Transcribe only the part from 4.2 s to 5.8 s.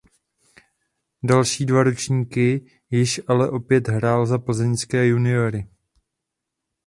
za plzeňské juniory.